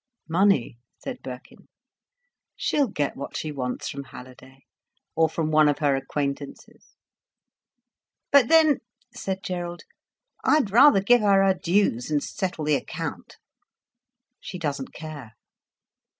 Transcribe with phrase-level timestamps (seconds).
[0.27, 1.67] "Money?" said Birkin.
[2.55, 4.63] "She'll get what she wants from Halliday
[5.15, 6.95] or from one of her acquaintances."
[8.31, 8.79] "But then,"
[9.13, 9.83] said Gerald,
[10.43, 13.37] "I'd rather give her her dues and settle the account."
[14.39, 15.33] "She doesn't care."